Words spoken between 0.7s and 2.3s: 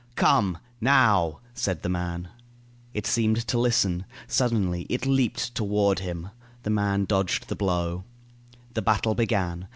now!" said the man.